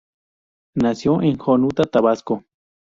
Nació 0.73 1.21
en 1.21 1.37
Jonuta, 1.37 1.83
Tabasco. 1.83 2.43